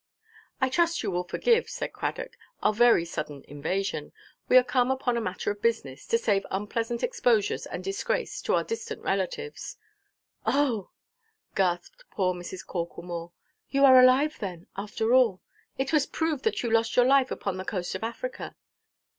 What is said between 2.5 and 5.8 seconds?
"our very sudden invasion. We are come upon a matter of